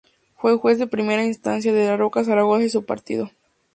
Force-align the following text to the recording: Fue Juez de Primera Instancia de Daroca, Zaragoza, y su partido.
Fue 0.35 0.57
Juez 0.57 0.79
de 0.79 0.87
Primera 0.87 1.23
Instancia 1.23 1.71
de 1.71 1.85
Daroca, 1.85 2.23
Zaragoza, 2.23 2.63
y 2.65 2.71
su 2.71 2.85
partido. 2.85 3.29